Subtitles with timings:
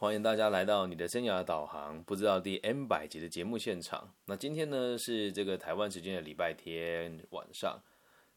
[0.00, 4.14] 欢迎大家来到你的生涯导航，不知道第 N 百集的节目现场。
[4.26, 7.80] 那今天呢是这个台湾时间的礼拜天晚上，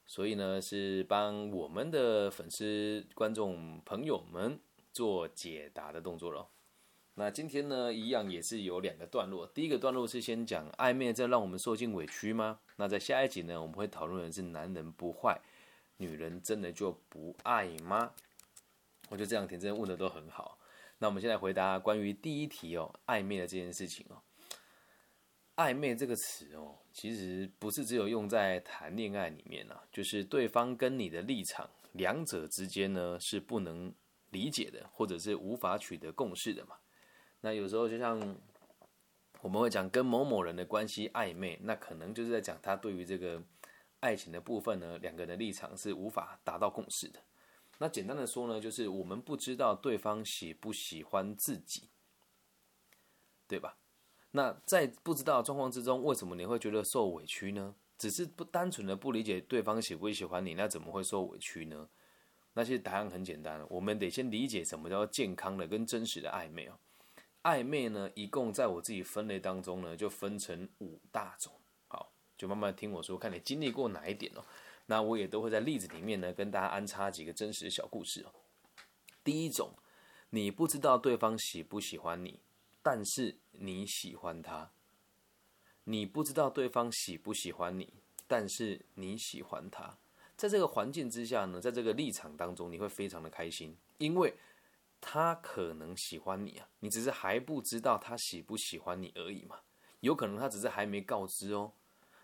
[0.07, 4.59] 所以呢是帮我们的粉丝、观众朋友们
[4.91, 6.47] 做解答的动作了。
[7.13, 12.59] 那今天呢一样也是有两个段落，第一个段落是先讲暧昧在让我们受尽委屈吗？
[12.77, 15.39] 那在下一集呢我们会讨论的是男人不坏，
[15.97, 18.13] 女人真的就不爱吗？
[19.09, 20.57] 我觉得这两天真的问的都很好。
[21.01, 24.21] 那我们现在回答关于第一题哦，暧昧的这件事情哦。
[25.55, 33.91] 暧昧这个词哦，其实不是只有用在谈恋爱里面啊，就是对方跟你的立场，两者之间呢是不能
[34.29, 36.75] 理解的，或者是无法取得共识的嘛。
[37.39, 38.19] 那有时候就像
[39.41, 43.41] 我们会讲跟某某人的关系暧昧，那可能就是在讲他对于这个
[44.01, 47.19] 爱情的部分呢，两个人的立场是无法达到共识的。
[47.81, 51.89] 那简单的说呢，就是我们不知道对方喜不喜欢自己，
[53.47, 53.75] 对吧？
[54.29, 57.73] 那在不知道状况之中，为什么你会觉得受委屈呢？
[57.97, 61.89] 只是不单纯的不理解对方喜不喜欢你，那怎么会受委屈呢？
[62.53, 66.77] 那其实答案很简单，我们得先理解什么叫健康的跟真实的暧昧哦。
[67.41, 71.51] 暧昧呢，一共在我自己分类当中呢，就分成五大种。
[71.87, 74.45] 好，就慢慢听我说，看你经历过哪一点哦。
[74.85, 78.33] 那我也都会在例子里面呢，跟大家安插几个真实的小故事哦。
[79.23, 79.73] 第一种，
[80.31, 82.39] 你不知道对方喜不喜欢你，
[82.81, 84.71] 但是你喜欢他；
[85.83, 87.93] 你不知道对方喜不喜欢你，
[88.27, 89.97] 但是你喜欢他。
[90.35, 94.33] 在这个环境之下呢，在这个立场当中，你会非常的开心，因为
[94.99, 99.59] 他可能喜欢你啊，你只是还不知道他喜不喜欢你而已嘛。
[99.99, 101.71] 有可能他只是还没告知哦。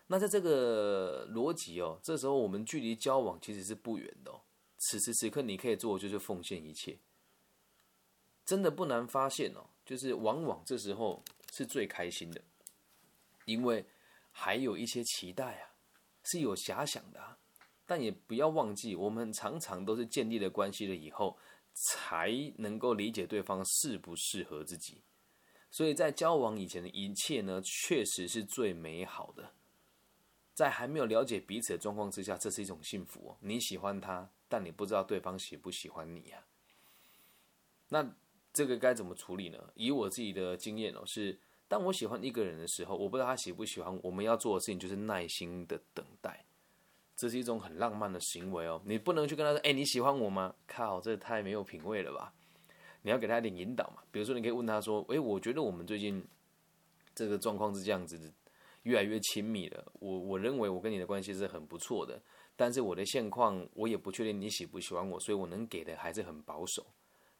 [0.08, 4.40] 那在这个逻辑哦，这时候我们距离交往其实是不远的哦。
[4.78, 6.98] 此时此刻你可以做的就是奉献一切，
[8.44, 12.40] 真的不难发现哦，就是往往这时候是最开心的，
[13.44, 13.84] 因为
[14.30, 15.74] 还有一些期待啊，
[16.24, 17.38] 是有遐想的。
[17.84, 21.38] 但也不要忘记，我们常常都是建立了关系了以后，
[21.72, 25.02] 才能够理解对方适不适合自己。
[25.70, 29.54] 所以在交往以前的一切呢，确实是最美好的。
[30.58, 33.32] 在还没有了解彼此的状况之下，这是一种幸福。
[33.38, 36.44] 你喜欢他，但你不知道对方喜不喜欢你呀。
[37.90, 38.04] 那
[38.52, 39.72] 这个该怎么处理呢？
[39.76, 41.38] 以我自己的经验哦，是
[41.68, 46.44] 当我喜欢一个人的时候，我不知道他喜不喜欢，我们要做的事情就是耐心的等待。
[47.14, 48.82] 这是一种很浪漫的行为哦。
[48.84, 52.34] 你不能去跟他说：“哎，你喜欢我吗？”靠，这太没有品味了吧！
[53.02, 54.02] 你要给他一点引导嘛。
[54.10, 56.26] 比如说，你可以问他说：“哎，我觉得我们最近
[57.14, 58.28] 这个状况是这样子的。”
[58.88, 62.18] 越来越亲密了，我我认为我跟你的关系是很不错的，
[62.56, 66.86] 但是我的现况我也不确定你喜不喜欢我，所以我能给的还是很保守。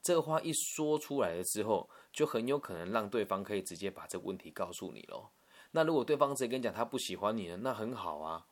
[0.02, 5.30] 这个话一说出来了之后，就很有可能让对方可以直接把这个问题告诉你喽。
[5.70, 8.46] 那如果对方直接跟你讲他不喜欢你呢，那很好啊，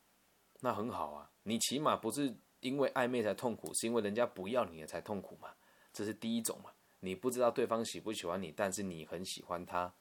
[0.61, 5.51] 那很好啊，你起码不是因为暧昧才痛苦，是因为人家不要你了才痛苦嘛。
[5.93, 6.71] 这是第一种嘛，
[7.01, 9.93] 你不知道对方喜不喜欢你，但是你很喜欢他，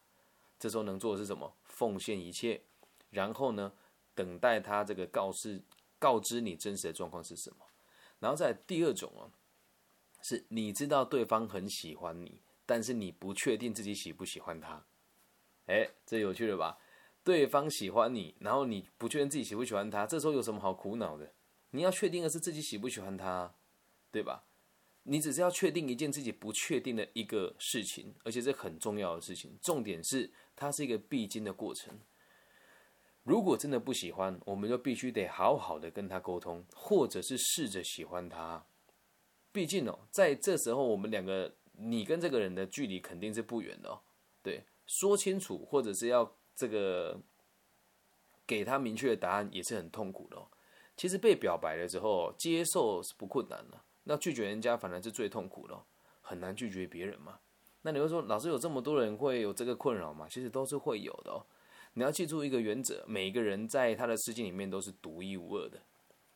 [0.57, 1.53] 这时候能做的是什么？
[1.63, 2.61] 奉献一切。
[3.15, 3.71] 然后呢，
[4.13, 5.63] 等待他这个告示
[5.97, 7.65] 告知你真实的状况是什么。
[8.19, 9.31] 然后在第二种哦，
[10.21, 14.85] 是你知道对方很喜欢你，但是你不确定自己喜不喜欢他。
[15.67, 16.77] 哎，这有趣了吧？
[17.23, 21.33] 对方喜欢你，然后你不确定自己喜不喜欢他，这时候有什么好苦恼的？
[21.71, 23.55] 你要确定的是自己喜不喜欢他，
[24.11, 24.43] 对吧？
[25.07, 29.57] 你只是要确定一件自己不确定的一个事情，而且这很重要的事情。
[29.61, 31.99] 重点是它是一个必经的过程。
[33.25, 38.63] 如果真的不喜欢，我们就必须得好好的跟他沟通，或者是试着喜欢他。
[39.51, 44.01] 毕竟哦，在这时候，我们两个你跟这个人的距离肯定是不远的哦。
[44.43, 47.19] 对，说清楚，或者是要这个
[48.45, 50.47] 给他明确的答案，也是很痛苦的哦。
[50.95, 55.83] 其实被表白了之后，接受是不困难的，那拒绝人家反而是最痛苦的，
[56.21, 57.39] 很难拒绝别人嘛。
[57.81, 60.27] 那你会说，老师有这么多人会有这个困扰吗？
[60.29, 61.43] 其实都是会有的哦。
[61.97, 65.79] 你要记住一个原则：每个人在他的世界里面都是独一无二的，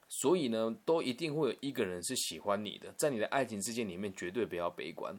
[0.07, 2.93] 所以呢，都一定会有一个人是喜欢你的。
[2.95, 5.13] 在你的爱情世界里面，绝对不要悲观。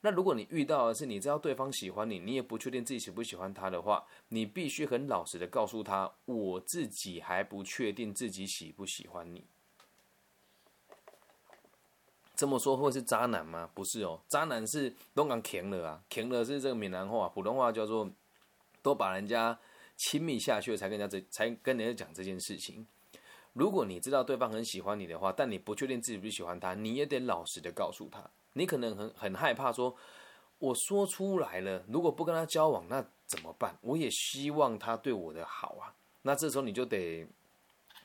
[0.00, 9.44] 那如果你遇到的是你知道对方喜欢你，你也不确定自己喜不喜欢他的话，你必须很老实的告诉他：我自己还不确定自己喜不喜欢你。
[12.34, 13.70] 这么说会是渣男吗？
[13.72, 18.10] 不是哦，渣男是都讲甜了啊，甜了是这个闽南话，普通话叫做
[18.82, 19.56] 都把人家。
[19.96, 22.86] 亲密下去，才跟人家这才跟人家讲这件事情。
[23.52, 28.28] 如果你知道对方很喜欢你的话，但你不确定自己不喜欢他，你也得老实的告诉他。
[28.54, 29.94] 你可能很很害怕说，
[30.58, 33.78] 我说出来了，如果不跟他交往，那怎么办？
[33.80, 35.94] 我也希望他对我的好啊。
[36.22, 37.26] 那这时候你就得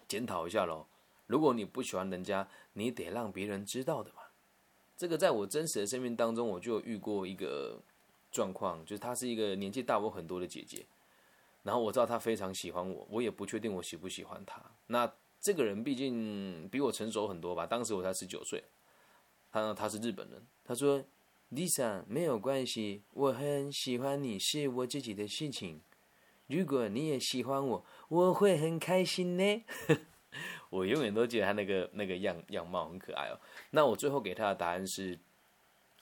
[0.08, 0.86] 检讨一下喽。
[1.28, 4.22] 如果你不喜欢人家，你得让别人知道的嘛。
[4.98, 7.80] 这个在我真实的生命当中，我就遇过一个
[8.32, 10.86] 状况，就是她是一个年纪大我很多的姐姐，
[11.70, 14.60] 然后我知道她非常喜欢我，我也不确定我喜不喜欢她。
[14.88, 18.64] 那这个人毕竟比我成熟很多吧，当时我才十九岁。
[19.52, 21.04] 他他是日本人，他说
[21.52, 25.82] ：“Lisa 没有关系，我很喜欢你是我自己的事情。
[26.48, 29.64] 如果你也喜欢我，我会很开心呢。
[30.72, 33.40] ”我永远都记得他那个那个样样貌很可爱哦。
[33.70, 35.20] 那我最后给他的答案是：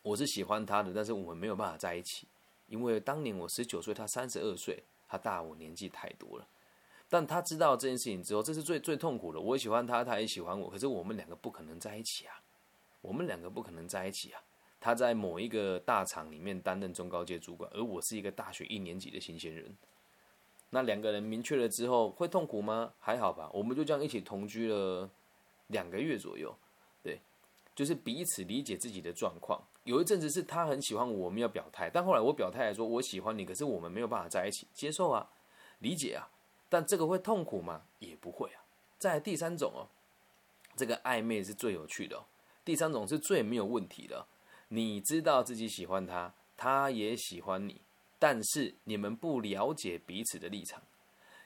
[0.02, 2.26] 我是喜欢他的，但是我们没有办法在一起，
[2.68, 6.48] 因为当年我十九岁，他三十二岁，他大我年纪太多了。
[7.10, 9.40] 但他知道这件事情之后，这是最最痛苦的。
[9.40, 12.42] 我喜欢他，他也喜欢我，可是我们两个不可能在一起啊。
[13.02, 14.42] 我们两个不可能在一起啊！
[14.82, 19.74] 他在某一个大厂里面担任中高阶主管，而我是一个大学一年级的新鲜人。
[20.72, 22.92] 那两个人明确了之后，会痛苦吗？
[23.00, 25.10] 还好吧，我们就这样一起同居了
[25.68, 26.54] 两个月左右。
[27.78, 29.62] 就是彼此理解自己的状况。
[29.84, 35.30] 有一阵子是他很喜欢我，我们要表态，但后来我表态来说我喜欢你，可是我们没有办法在一起，接受啊，
[35.78, 36.28] 理解啊。
[36.70, 37.84] 但这个会痛苦吗？
[38.00, 38.66] 也不会啊。
[38.98, 39.86] 在第三种哦，
[40.76, 42.26] 这个暧昧是最有趣的。
[42.66, 44.26] 第三种是最没有问题的，
[44.70, 47.82] 你知道自己喜欢他，他也喜欢你，
[48.18, 50.82] 但是你们不了解彼此的立场，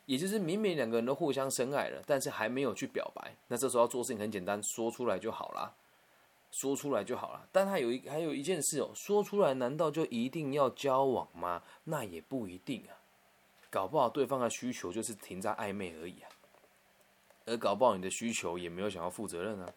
[0.05, 5.75] 也就是明明两个人都互相深爱了，但是还没有去表白，那这时候要做事情很简单，说出来就好了，
[6.51, 7.47] 说出来就好了。
[7.51, 11.63] 但他有一还有一件事哦，说出来难道就一定要交往吗？
[11.85, 12.95] 那也不一定啊，
[13.69, 16.29] 搞不好对方的需求就是停在暧昧而已啊，
[17.45, 19.73] 而搞不好你的需求也没有想要负责任啊。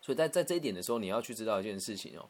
[0.00, 2.28] 所以在在这一点的时候，你要去知道一件事情哦，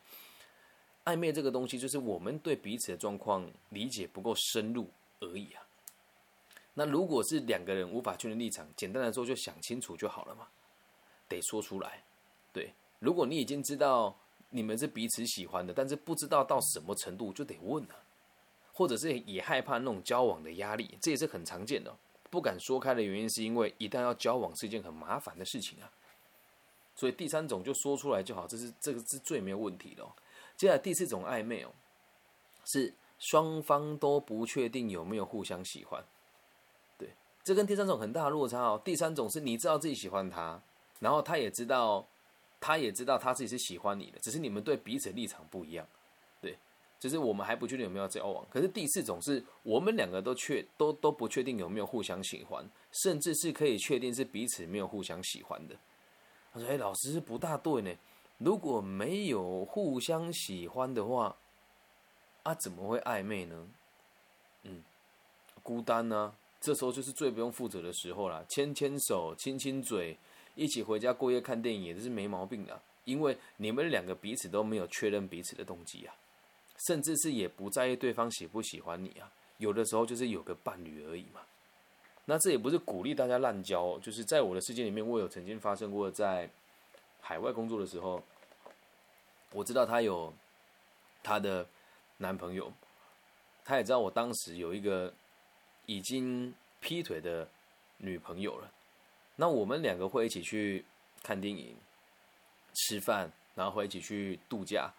[1.04, 5.62] 暧昧这个东西就是我们对彼此的状况理解不够深入而已啊。
[6.74, 10.48] 那如果是两个人无法确认立场，简单的说就想清楚就好了嘛，
[11.28, 12.02] 得说出来。
[12.52, 12.72] 对，
[13.02, 14.16] 如果你已经知道
[14.50, 17.94] 你们是彼此喜欢的，但是不知道到什么程度，就得问了，
[18.72, 21.93] 或者是也害怕那种交往的压力，这也是很常见的。
[22.31, 25.90] 不敢说开的原因，是因为一旦要交往是一件很麻烦的事情啊。
[26.94, 30.06] 所以第三种就说出来就好，这是这个是最没有问题的。
[30.56, 31.72] 接下来第四种暧昧哦，
[32.64, 36.05] 是双方都不确定有没有互相喜欢。
[36.96, 38.81] 对，这跟第三种很大的落差哦。
[38.84, 40.62] 第三种是你知道自己喜欢他，
[41.00, 42.06] 然后他也知道，
[42.62, 45.84] 他也知道他自己是喜欢你的，只是你们对彼此立场不一样。
[46.40, 46.56] 对，
[47.00, 48.46] 就是我们还不确定有没有交往。
[48.48, 55.74] 可是第四种是我们两个都确都都不确定有没有互相喜欢，甚至是可以确定是彼此没有互相喜欢的。
[56.52, 57.92] 他说：“哎，老师不大对呢。
[58.38, 61.36] 如果没有互相喜欢的话，
[62.44, 63.68] 啊，怎么会暧昧呢？
[64.62, 64.82] 嗯，
[65.62, 66.34] 孤单呢？
[66.60, 68.44] 这时候就是最不用负责的时候了。
[68.48, 70.16] 牵牵手，亲亲嘴，
[70.54, 72.81] 一起回家过夜看电影，也是没毛病的。
[73.04, 76.14] 因为你们两个彼此都没有确认彼此的动机啊，
[76.87, 79.28] 甚至是也不在意对方喜不喜欢你啊。
[79.58, 81.40] 有的时候就是有个伴侣而已嘛。”
[82.25, 86.49] 那这也不是鼓励大家滥交，就是在我的世界里面，我有曾经发生过在
[87.20, 88.22] 海外工作的时候，
[89.50, 90.32] 我知道她有
[91.25, 91.66] 她的
[92.19, 92.72] 男朋友，
[93.65, 95.12] 她也知道我当时有一个
[95.86, 97.48] 已经劈腿的
[97.96, 98.70] 女朋友了。
[99.36, 100.84] 那我们两个会一起去
[101.22, 101.74] 看电影、
[102.74, 104.93] 吃饭，然后会一起去度假，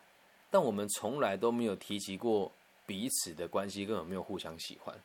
[0.49, 2.51] 但我们从来都没有提及过
[2.85, 4.95] 彼此的关系，根本没有互相喜欢。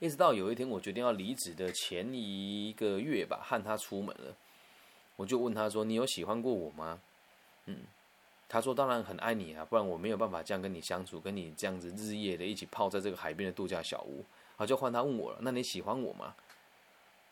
[0.00, 4.36] 一直到有一天我决定要离职的前一个月吧，和他出门了，
[5.16, 7.00] 我就问他说：“你有喜欢过我吗？”
[7.66, 7.78] 嗯，
[8.48, 14.24] 他说：“当然很爱你啊，不然我没有办法这样跟你相处，跟你这样子日夜的一起泡在这个海边的度假小屋。”
[14.56, 16.34] 好，就换他问我了：“那你喜欢我吗？”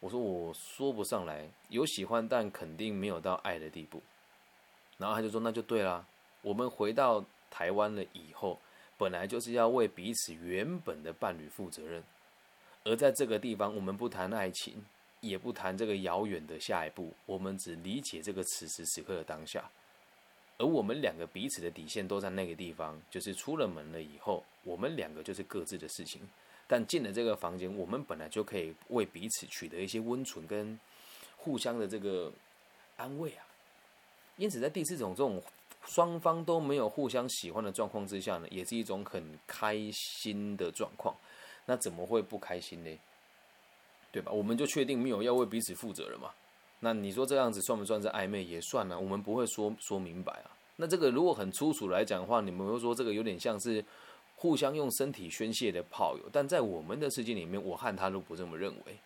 [0.03, 4.03] 我说：“我说不上来，有喜欢，但肯定没有到爱的地步。”
[4.99, 6.05] 然后他就说：“那就对啦，
[6.41, 8.59] 我们回到台湾了以后，
[8.99, 12.03] 本来就是要为彼此原本的伴侣负责任。”
[12.85, 14.85] 而在这个地方，我们不谈爱情，
[15.21, 19.71] 也不谈这个遥远的下一步，我们只理解这个此时此刻的当下。
[20.59, 26.29] 而我们两个彼此的底线都在那个地方，就是出了门了以后，我们两个就是各自的事情。
[26.73, 30.81] 但进了这个房间，我们本来就可以为彼此取得一些温存跟
[31.37, 32.33] 互相的这个
[32.97, 33.45] 安慰啊。
[34.39, 35.43] 因此，在第四种这种
[35.85, 41.15] 双方都没有互相喜欢的状况之下呢，也是一种很开心的状况。
[41.67, 42.99] 那怎么会不开心呢？
[44.11, 44.33] 对吧？
[44.33, 46.31] 我们就确定没有要为彼此负责了嘛？
[46.81, 48.43] 那你说这样子算不算是暧昧？
[48.43, 48.99] 也算啊。
[48.99, 50.57] 我们不会说说明白啊。
[50.77, 53.85] 那这个如果很粗俗来讲的话，你们会说这个有点像是
[54.43, 58.99] 互相用身体宣泄的炮友，但在我们的世界里面，我和他都不这么认为。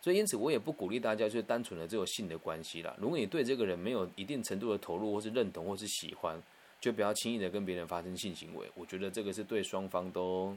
[0.00, 2.96] 所以因此，我也不鼓励大家就单纯的只有性的关系啦。
[2.98, 6.42] 如果你对这个人没有一定程度的投入，或是认同，或是喜欢，
[6.80, 8.66] 就不要轻易的跟别人发生性行为。
[8.74, 10.56] 我觉得这个是对双方都，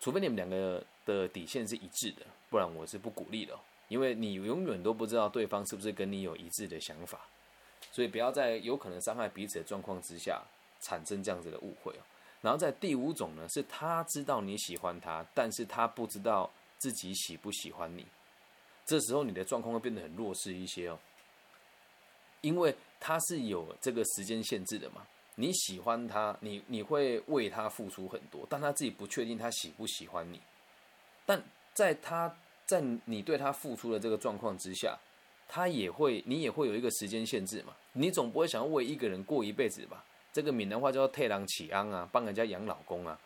[0.00, 3.58] 除非你们两个的底线是一致的，不然我是不鼓励的。
[3.88, 7.26] 因为你永远都不知道对方是不是跟你有一致的想法，
[7.90, 10.42] 所以不要在有可能伤害彼此的状况之下
[10.82, 11.94] 产生这样子的误会
[12.40, 18.06] 然后在第五种呢，是他知道你喜欢他，但是他不知道自己喜不喜欢你。
[18.84, 20.98] 这时候你的状况会变得很弱势一些哦，
[22.40, 25.06] 因为他是有这个时间限制的嘛。
[25.34, 30.40] 你喜欢他，你你会为他付出很多，但他自己不确定他喜不喜欢你，
[31.24, 31.42] 但
[31.74, 32.34] 在他。
[32.66, 34.96] 在你对他付出的这个状况之下，
[35.48, 37.74] 他也会，你也会有一个时间限制嘛？
[37.94, 40.04] 你总不会想要为一个人过一辈子吧？
[40.32, 43.18] 这个闽南话叫“退郎起安”啊，帮人家养老公啊。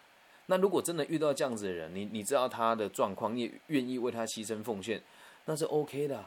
[0.46, 5.02] 那如果真的遇到这样子的人，你你知道他的状况，你也愿意为他牺牲奉献，
[5.44, 6.25] 那是 OK 的。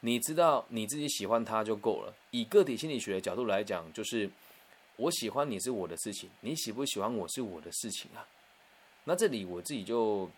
[0.00, 2.14] 你知道你自己喜欢他就够了。
[2.30, 4.30] 以个体心理学的角度来讲，就是
[4.96, 8.26] 我喜欢你是我的事情，你喜不喜欢我是我的事情啊。
[9.04, 10.30] 那这里我自己就。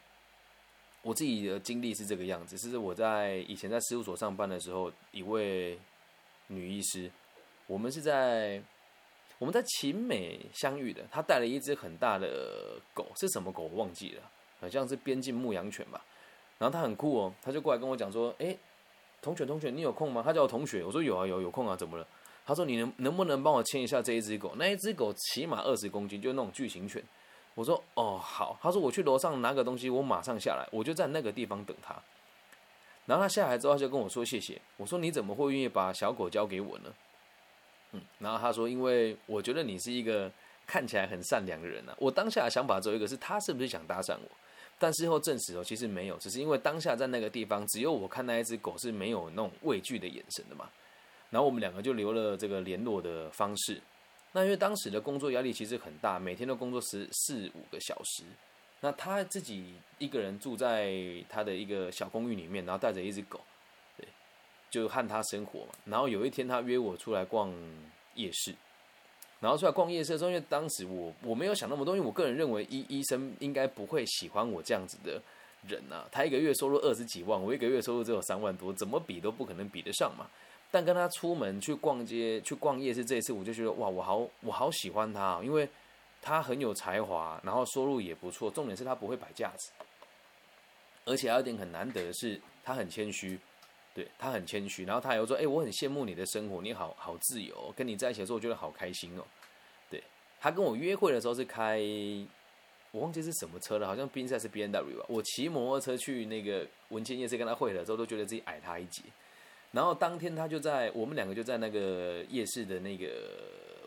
[1.04, 5.76] 我自己的经历是这个样子，是我在以前在事务所上班的时候，一位
[6.46, 7.10] 女医师，
[7.66, 8.62] 我们是在
[9.42, 14.22] 我们在秦美相遇的，他带了一只很大的狗，是什么狗我忘记了，
[14.60, 16.00] 好像是边境牧羊犬吧。
[16.58, 18.56] 然后他很酷哦，他就过来跟我讲说：“哎，
[19.20, 22.06] 同学同学，你有空吗？”他叫我同学，我说有啊有有空啊，怎么了？
[22.46, 24.52] 他说：“你能能不能帮我牵一下这一只狗？
[24.54, 27.02] 那一只狗起码二十公斤，就那种巨型犬。”
[27.56, 32.00] 我说哦好，他说我去楼上拿个东西，我马上下来，我就在那个地方等他。
[33.06, 34.62] 然后他下来之后，他就跟我说谢谢。
[34.76, 36.94] 我说你怎么会愿意把小狗交给我呢？
[37.92, 40.30] 嗯，然后他说因为我觉得你是一个
[40.66, 41.94] 看起来很善良的人呢。
[41.98, 44.30] 我当下的想法只有一个，是他是不是想搭讪我？
[44.78, 50.68] 但事后证实哦，其实没有，只是因为当下在那个地方，只有我看那一只狗是没有那种畏惧的眼神的嘛。
[51.30, 53.80] 然后我们两个就留了这个联络的方式。
[54.32, 58.24] 那因为当时的工作压力其实很大，每天都工作十四五个小时。
[58.80, 60.92] 那他自己一个人住在
[61.28, 63.40] 他的一个小公寓里面，然后带着一只狗，
[64.72, 65.68] 就和他生活嘛。
[65.84, 67.52] 然后有一天他约我出来逛
[68.14, 68.52] 夜市，
[69.38, 75.22] 然后出来逛夜市的时候，因为当时我我没有想那么多，因为我个人认为医医生应该不会喜欢我这样子的
[75.68, 76.04] 人呐。
[76.10, 80.26] 他一个月收入二十几万，我一个月收入只有三万多，怎么比都不可能比得上嘛。
[80.70, 85.68] 但跟他出门去逛街、去逛夜市这一次，我就觉得哇，我好我好喜欢他，因为
[86.22, 89.70] 他很有才华，然后收入也不错，重点是他不会摆架子，
[91.04, 93.38] 而且还有一点很难得的是，他很谦虚，
[93.94, 99.24] 对他很谦虚，然后他又说，哎，我很羡慕你的生活，你好好自由，跟你在一起的时候我觉得好开心哦。
[99.90, 100.02] 对
[100.40, 101.78] 他跟我约会的时候是开，
[102.90, 105.06] 我忘记是什么车了，好像宾士是 B N W 吧。
[105.08, 109.02] 我骑摩托车去那个文谦夜市跟他会的时候，都觉得自己矮他一截。
[109.72, 113.08] 然后当天他就在我们两个就在那个夜市的那个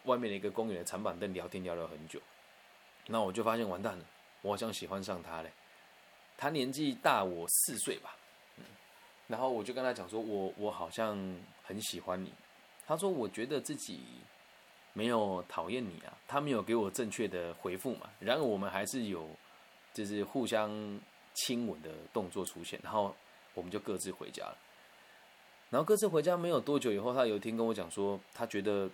[0.05, 2.19] 外面的一个公园的长板凳聊天聊了很久，
[3.07, 4.05] 那我就发现完蛋了，
[4.41, 5.51] 我好像喜欢上他嘞。
[6.37, 8.17] 他年纪大我四岁吧，
[9.27, 11.17] 然后我就跟他讲说，我我好像
[11.63, 12.31] 很喜欢你。
[12.85, 14.01] 他说我觉得自己
[14.93, 18.09] 没有讨厌你啊，他没有给我正确的回复嘛。
[18.19, 19.27] 然而我们还是有
[19.93, 20.69] 就是互相
[21.33, 23.15] 亲吻的动作出现，然后
[23.53, 24.57] 我们就各自回家了。
[25.71, 28.87] 然后各自回家没有多久以后，他有一天跟我讲说，他觉得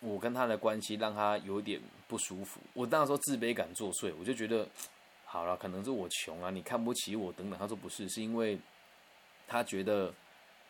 [0.00, 2.60] 我跟他的关系让他有点不舒服。
[2.74, 4.68] 我那时候自卑感作祟，我就觉得
[5.24, 7.58] 好了，可能是我穷啊，你看不起我等等。
[7.58, 8.58] 他说不是，是因为
[9.50, 10.14] 他觉得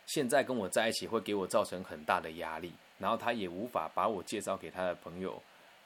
[0.06, 5.40] 现在跟我在一起会给我造成很大的压力，然后他也无法把我介绍给他的朋友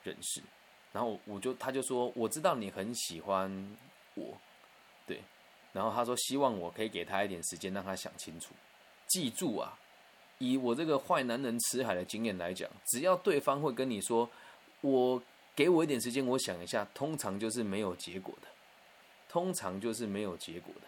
[0.04, 0.40] 认识。
[0.92, 3.76] 然后我就他就说，我知道你很喜欢
[4.14, 4.38] 我，
[5.04, 5.20] 对。
[5.72, 8.54] 然后他说希望我可以给他一点时间，让他想清楚。
[9.08, 9.76] 记住啊，
[10.38, 14.30] 以我这个坏男人池海的经验来讲，只要对方会跟你说
[14.82, 15.20] “我
[15.56, 18.46] 给我一点时间，我想一下”，通常就是没有结果的，
[19.28, 20.86] 通常就是没有结果的，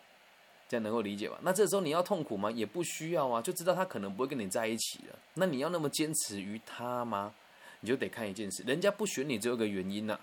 [0.68, 1.38] 这样能够理解吧？
[1.42, 2.50] 那这时候你要痛苦吗？
[2.50, 5.18] 也不需要啊，就知道他可能不会跟你在一起了。
[5.35, 7.35] 那你要那么坚持于他吗？
[7.80, 10.18] 你就得看一件事，人家不选你只有一个原因呢，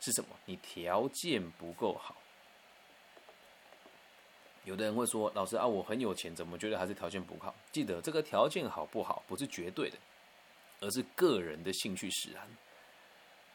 [0.00, 0.28] 是什么？
[0.44, 2.14] 你条件不够好。
[4.64, 9.96] 有的人会说：“老师啊，我很有钱，怎么觉得还是条件不好？”记得这个条件好不好不是绝对的，
[10.80, 12.46] 而是个人的兴趣使然，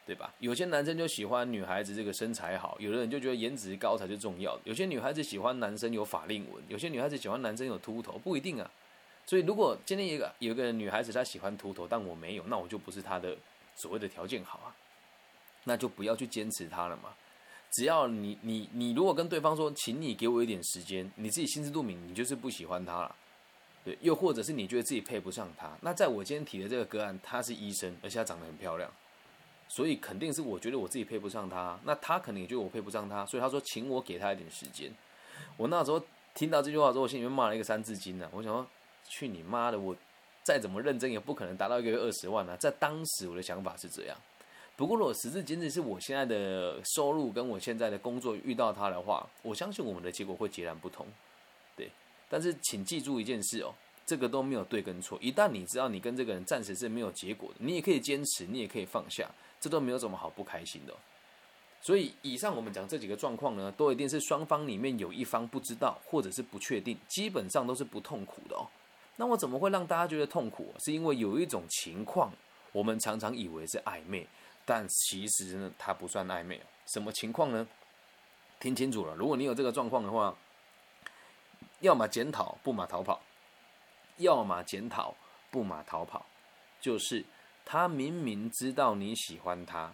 [0.06, 0.34] 对吧？
[0.38, 4.62] 有些男生就喜欢女孩子这个身材好，有的人就觉得颜值高才是重要的。
[4.64, 8.70] 有些女孩子喜欢男生有法令纹，有些女孩子喜欢男生有秃头，不一定啊。
[9.26, 13.34] 所以如果今天一个有一个女孩子她喜欢秃头，但我没有，那我就不是她的
[13.74, 14.76] 所谓的条件好啊，
[15.64, 17.14] 那就不要去坚持它了嘛。
[17.72, 23.16] 只要你你你如果跟对方说，请你给我一点时间，你自己心知肚明，你就是不喜欢他了，
[23.84, 25.76] 对，又或者是你觉得自己配不上他。
[25.80, 28.88] 那在我今天提的这个个案，他是医生，而且他长得很漂亮，
[29.74, 34.88] 所以肯定是我觉得我自己配不上他，那他肯定也觉得我配不上他，所以他说请我给他一点时间。
[35.56, 36.00] 我那时候
[36.32, 38.30] 听到这句话之后，心里面骂了一个三字经呢。
[38.32, 38.64] 我想说，
[39.08, 39.80] 去你妈的！
[39.80, 39.96] 我
[40.44, 42.56] 再怎么认真，也不可能达到一个月二十万啊。
[42.56, 44.16] 在当时我的想法是这样。
[44.76, 51.04] 不过，如果时至今日是我现在的收入跟我现在的工作遇到他的话，我相信我们的结果会截然不同。
[51.76, 51.90] 对，
[52.28, 53.74] 但是请记住一件事哦，
[54.06, 55.18] 这个都没有对跟错。
[55.20, 59.28] 一旦你知道你跟这个人暂时是没有结果的，你也可以坚持，你也可以放下，
[59.64, 60.94] 这都没有什么好不开心的。
[61.80, 68.68] 所以，以上我们讲这几个状况呢，都一定是双方里面有一方不知道或者是不确定，基本上都是不痛苦的哦。
[69.16, 70.74] 那我怎么会让大家觉得痛苦？
[70.78, 72.30] 是因为有一种情况，
[72.72, 74.26] 我们常常以为是暧昧。
[74.66, 77.66] 但其实呢，它不算暧昧什么情况呢？
[78.60, 80.36] 听清楚了，如果你有这个状况的话，
[81.80, 83.18] 要么检讨，不马逃跑；
[84.18, 85.14] 要么检讨，
[85.50, 86.26] 不马逃跑。
[86.80, 87.24] 就是
[87.64, 89.92] 他明明知道你喜欢他，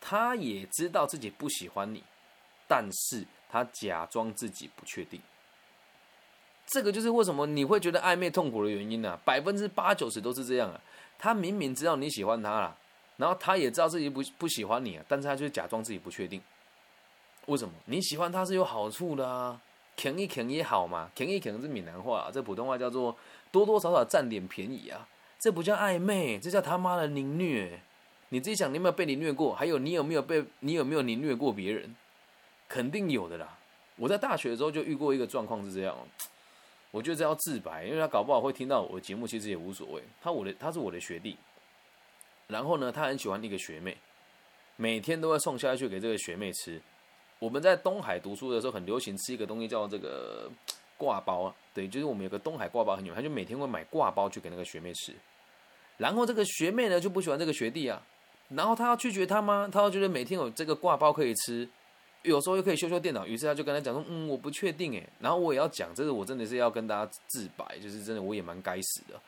[0.00, 2.02] 他也知道自己不喜欢你，
[2.66, 5.20] 但是他假装自己不确定。
[6.66, 9.18] 这个就是为什么你会觉得暧昧痛苦的原因呢？
[9.24, 10.80] 百分之八九十都是这样啊。
[11.18, 12.76] 他明明知道你喜欢他了。
[13.16, 16.42] 然后他也知道自己不不喜欢你啊，但是他就假装自己不确定。
[17.46, 17.72] 为什么？
[17.84, 19.60] 你喜欢他是有好处的啊，
[19.94, 23.16] 舔一舔也好嘛，舔一舔是闽南话，这普通话叫做
[23.52, 25.06] 多多少少占点便宜啊，
[25.44, 27.78] 这不叫暧昧，这叫他妈的凌虐。
[28.30, 29.54] 你自己想，你有没有被凌虐过？
[29.54, 31.94] 还有你有没有被你有没有凌虐过别人？
[32.66, 33.58] 肯定有的啦。
[33.96, 35.94] 我在大学的时候就遇过一个状况是这样，
[36.90, 40.02] 我觉得这要自白，因为他搞不好会听到我的节目，其实也无所谓。
[40.22, 41.36] 他我的他是我的学弟。
[42.46, 43.94] 然后呢，他很喜欢一个学妹，
[44.76, 46.80] 每天都会送下去给这个学妹吃。
[47.38, 50.50] 我们在东海读书的时候，很流行吃一个东西叫这个
[50.96, 55.14] 挂包啊，对，就是我们有个东海挂包很有，他就每天会买挂包去给那个学妹吃。
[55.96, 58.02] 然后这个学妹呢就不喜欢这个学弟啊，
[58.48, 59.68] 然后他要拒绝他吗？
[59.70, 61.68] 他要觉得每天有这个挂包可以吃，
[62.22, 69.20] 有时候又可以修修电脑，于是他就跟他讲说：“嗯，我不确定诶。”然后我也要讲，这个我真的是要跟大家自白，就是真的我也蛮该死的。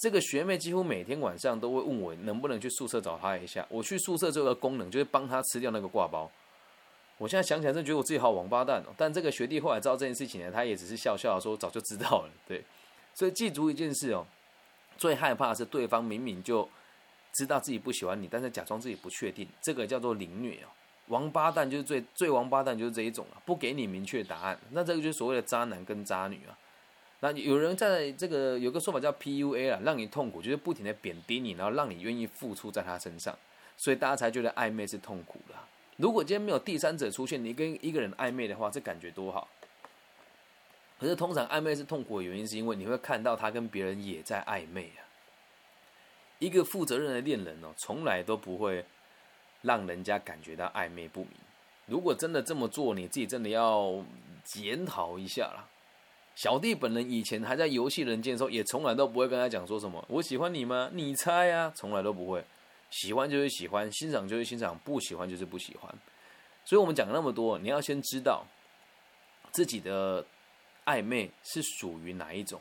[0.00, 3.64] 这个学妹几乎每天晚上都会问我能不能去宿舍找她一下。
[3.68, 6.30] 我去宿舍这个功能就是帮她吃掉那个挂包。
[7.18, 8.92] 我现在想起来真觉得我自己好王八蛋哦。
[8.96, 12.30] 但这个学弟后来知道这件事情呢，他也只是笑笑说早就知道了。
[12.48, 12.64] 对，
[13.14, 14.26] 所以记住一件事哦，
[14.96, 16.68] 最害怕的是对方明明就
[17.32, 20.68] 知道自己不喜欢你，但是假装自己不确定，这个叫做凌虐哦。
[21.08, 26.56] 王八蛋就是最最王八蛋就是这一种了，不给你明确答案，那这个就是所谓的渣男跟渣女啊。
[27.20, 33.36] 那有人在这个有个说法叫 PUA 啊，让你痛苦，就是不停的贬低你，然后让你愿意付出在他身上，
[33.76, 35.54] 所以大家才觉得暧昧是痛苦的。
[35.96, 39.48] 如果今天没有第三者出现，你跟一个人暧昧的话，这感觉多好。
[41.02, 45.02] 可是通常暧昧是痛苦的原因，是因为你会看到他跟别人也在暧昧啊。
[46.38, 48.84] 一个负责任的恋人哦，从来都不会
[49.62, 51.32] 让人家感觉到暧昧不明。
[51.86, 53.92] 如果真的这么做，你自己真的要
[54.44, 55.66] 检讨一下啦。
[56.36, 60.88] 小弟本人以前还在游戏人间的时候，也从来都不会跟他讲说什么“我喜欢你吗？
[60.92, 62.44] 你猜啊”，从来都不会。
[62.90, 65.92] 喜欢就是喜欢，欣赏就是欣赏，不喜欢就是不喜欢。
[66.64, 68.46] 所以我们讲那么多，你要先知道
[69.50, 70.24] 自己的
[70.84, 72.60] 暧昧是属于哪一种，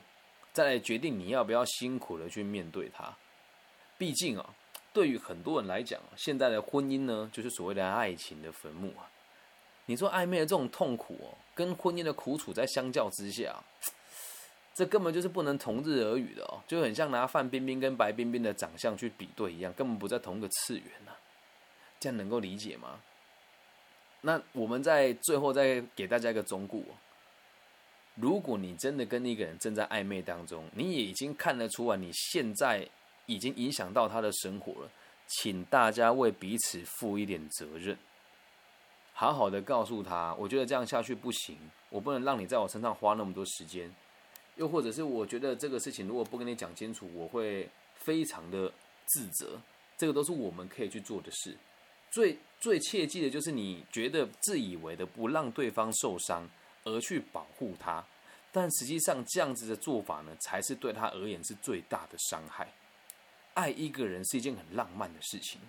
[0.53, 3.15] 再来决定你要不要辛苦的去面对它。
[3.97, 4.55] 毕竟啊，
[4.93, 9.09] 对于很多人来讲，现在的婚姻呢，就是所谓的爱情的坟墓啊。
[9.85, 11.37] 你说暧昧的这种痛苦哦。
[11.53, 13.61] 跟婚姻的苦楚在相较之下，
[14.73, 21.11] 这根本就是不能同日而语的哦，就很像拿范冰冰跟白冰冰的长相去比对一样，根本不在同一个次元呐。
[21.99, 23.01] 这样能够理解吗？
[24.21, 26.77] 那我们在最后再给大家一个忠告：
[28.15, 32.87] 如果你真的跟一个人正在暧昧当中，你也已经看得出来，你现在
[33.25, 34.91] 已经影响到他的生活了，
[35.27, 37.97] 请大家为彼此负一点责任。
[39.13, 41.57] 好好的告诉他，我觉得这样下去不行，
[41.89, 43.93] 我不能让你在我身上花那么多时间。
[44.55, 48.71] 又或者是我觉得这个事情如果不跟你讲清楚，我会非常的
[49.05, 49.59] 自责。
[49.97, 51.55] 这个都是我们可以去做的事。
[52.09, 56.49] 最最切记的就是你觉得自以为的不让对方受伤
[56.83, 58.03] 而去保护他，
[58.51, 62.67] 但实际上这样子的做法呢，才是对他而言是最大的伤害。
[63.53, 65.59] 爱一个人是一件很浪漫的事情。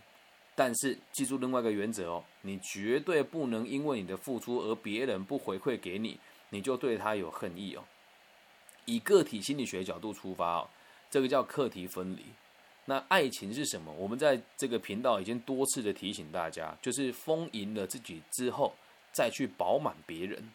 [0.54, 6.20] 但是记住另外一个原则哦，你绝对不能因为你的付出而别人不回馈给你，
[6.50, 7.82] 你就对他有恨意哦。
[8.84, 10.68] 以个体心理学角度出发哦，
[11.10, 12.26] 这个叫课题分离。
[12.84, 13.90] 那爱情是什么？
[13.92, 18.74] 我们在这个频道已经多次的提醒大家，就是丰盈了自己之后，
[19.10, 20.50] 再去饱满别人。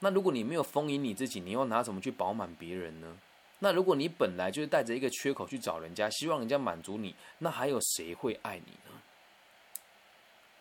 [0.00, 3.16] 那如果你没有丰盈你自己，你又拿什么去饱满别人呢？
[3.60, 9.00] 那如果你本来就是带着一个缺口去找人家，希望人家满足你，那还有谁会爱你呢？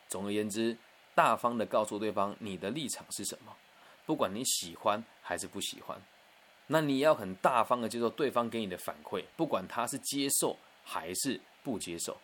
[0.07, 0.77] 总而言之，
[1.13, 3.53] 大方的告诉对方你的立场是什么，
[4.05, 6.01] 不管你喜欢还是不喜欢，
[6.67, 12.17] 那你要很大方的接受对方给你的反馈，不管他是接受还是不接受，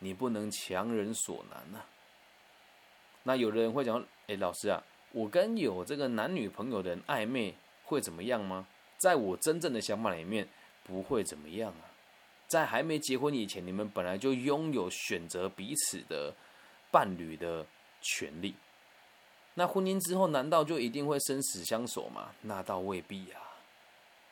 [0.00, 1.80] 你不能强人所难呐。
[3.22, 4.84] 那有的人会讲，哎，老师啊。
[5.14, 8.66] 我跟有这个男女朋友的人暧昧会怎么样吗？
[8.98, 10.48] 在我真正的想法里面，
[10.82, 11.86] 不会怎么样啊。
[12.48, 16.34] 在还没结婚以前，你们本来就拥有选择彼此的
[16.90, 17.64] 伴侣的
[18.02, 18.56] 权利。
[19.54, 22.32] 那婚姻之后，难道就一定会生死相守吗？
[22.42, 23.40] 那倒未必啊。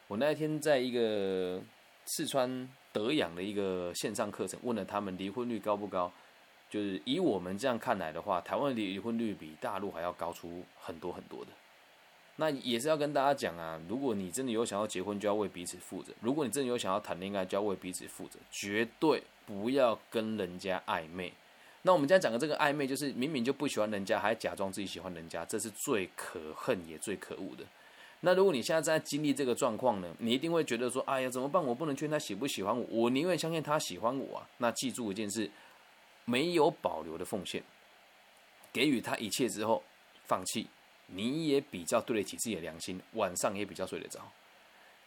[0.08, 1.62] 我那天在一个
[2.06, 6.12] 四川德阳的一个线上课程，问了他们离婚率高不高。
[6.72, 11.50] 就是以我们这样看来的话，台湾的离婚率比大陆还要高出很多很多的。
[12.36, 21.30] 那也是要跟大家讲啊，如果你真的有想要结婚，就要为彼此负责；如果你真的有想要谈恋爱，就要为彼此负责，绝对不要跟人家暧昧。
[21.82, 27.64] 那我们今天讲的这个暧昧，就是明明就不喜欢人家，还假装自己喜欢人家，这是最可恨也最可恶的。
[28.20, 31.62] 那如果你现在正在经历这个状况呢，你一定会觉得说：“哎呀，怎么办？
[31.62, 35.50] 我不能劝他喜不喜欢我，我宁愿相信他喜欢我啊。”那记住一件事。
[36.24, 37.62] 没有保留的奉献，
[38.72, 39.82] 给予他一切之后
[40.24, 40.68] 放弃，
[41.06, 44.20] 你也比较对得起自己的良心，晚上也比较睡得着，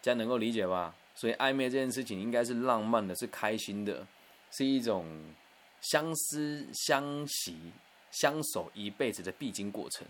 [0.01, 0.95] 这样能够理解吧？
[1.15, 4.05] 所以暧昧这件事情应该是浪漫的，是开心的，
[4.51, 5.33] 是一种
[5.81, 7.71] 相思相惜、
[8.11, 10.05] 相守一辈子的必经过程，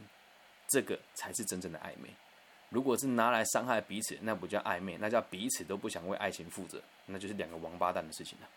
[0.68, 2.10] 这个才是真正的暧昧。
[2.70, 8.50] 如果是拿来伤害彼此，那不叫暧昧，那叫彼此都不想为爱情负责，那就是两个王八蛋的事情了。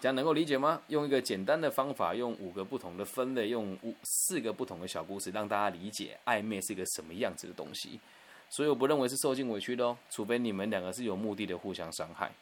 [0.00, 0.80] 这样能够理解吗？
[0.88, 8.00] 用一个简单的方法，用五个不同的分类，用五四个不同的小故事，让大家理解暧昧是一个什么样子的东西。
[8.48, 12.32] 所以我不认为是受尽委屈的哦，除非你们两个是有目的的互相伤害。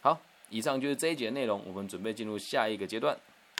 [0.00, 3.14] 好，以上就是这一节内容，我们准备进入下一个阶段。